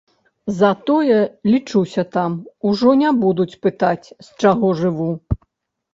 [0.59, 1.17] Затое
[1.51, 2.31] лічуся там,
[2.71, 5.11] ужо не будуць пытаць, з чаго жыву.